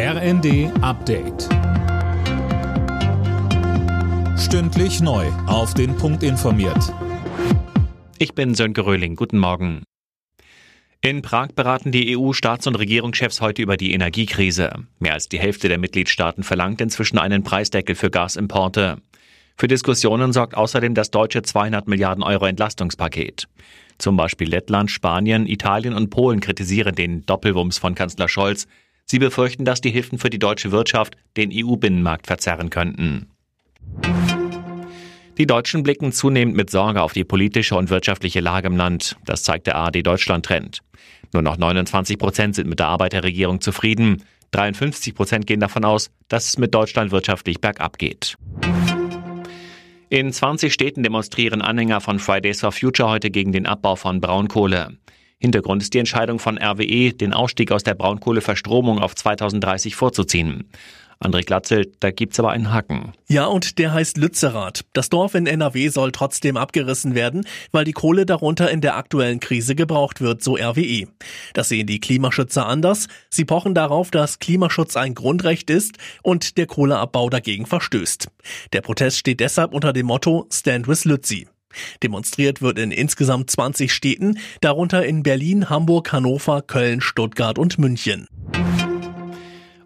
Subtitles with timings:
[0.00, 1.48] RND Update.
[4.38, 5.26] Stündlich neu.
[5.48, 6.94] Auf den Punkt informiert.
[8.18, 9.16] Ich bin Sönke Röhling.
[9.16, 9.82] Guten Morgen.
[11.00, 14.70] In Prag beraten die EU-Staats- und Regierungschefs heute über die Energiekrise.
[15.00, 18.98] Mehr als die Hälfte der Mitgliedstaaten verlangt inzwischen einen Preisdeckel für Gasimporte.
[19.56, 23.48] Für Diskussionen sorgt außerdem das deutsche 200 Milliarden Euro Entlastungspaket.
[23.98, 28.68] Zum Beispiel Lettland, Spanien, Italien und Polen kritisieren den Doppelwumms von Kanzler Scholz.
[29.10, 33.30] Sie befürchten, dass die Hilfen für die deutsche Wirtschaft den EU-Binnenmarkt verzerren könnten.
[35.38, 39.16] Die Deutschen blicken zunehmend mit Sorge auf die politische und wirtschaftliche Lage im Land.
[39.24, 40.80] Das zeigt der ARD Deutschland Trend.
[41.32, 44.24] Nur noch 29 Prozent sind mit der Arbeit der Regierung zufrieden.
[44.50, 48.36] 53 Prozent gehen davon aus, dass es mit Deutschland wirtschaftlich bergab geht.
[50.10, 54.96] In 20 Städten demonstrieren Anhänger von Fridays for Future heute gegen den Abbau von Braunkohle.
[55.38, 60.68] Hintergrund ist die Entscheidung von RWE, den Ausstieg aus der Braunkohleverstromung auf 2030 vorzuziehen.
[61.20, 63.12] André Glatzel, da gibt's aber einen Haken.
[63.28, 64.84] Ja, und der heißt Lützerath.
[64.92, 69.40] Das Dorf in NRW soll trotzdem abgerissen werden, weil die Kohle darunter in der aktuellen
[69.40, 71.08] Krise gebraucht wird, so RWE.
[71.54, 73.08] Das sehen die Klimaschützer anders.
[73.30, 78.28] Sie pochen darauf, dass Klimaschutz ein Grundrecht ist und der Kohleabbau dagegen verstößt.
[78.72, 81.48] Der Protest steht deshalb unter dem Motto Stand with Lützi.
[82.02, 88.26] Demonstriert wird in insgesamt 20 Städten, darunter in Berlin, Hamburg, Hannover, Köln, Stuttgart und München.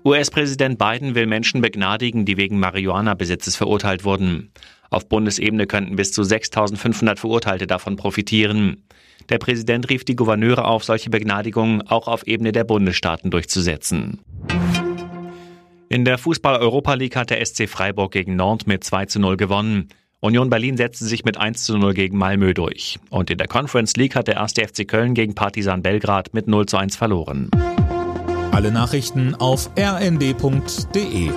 [0.04, 4.50] US-Präsident Biden will Menschen begnadigen, die wegen Marihuana-Besitzes verurteilt wurden.
[4.90, 8.84] Auf Bundesebene könnten bis zu 6500 Verurteilte davon profitieren.
[9.28, 14.18] Der Präsident rief die Gouverneure auf, solche Begnadigungen auch auf Ebene der Bundesstaaten durchzusetzen.
[15.88, 19.88] In der Fußball-Europa League hat der SC Freiburg gegen Nantes mit 2 zu 0 gewonnen.
[20.24, 23.00] Union Berlin setzte sich mit 1 zu 0 gegen Malmö durch.
[23.10, 26.66] Und in der Conference League hat der erste FC Köln gegen Partisan Belgrad mit 0
[26.66, 27.50] zu 1 verloren.
[28.52, 31.30] Alle Nachrichten auf rnd.de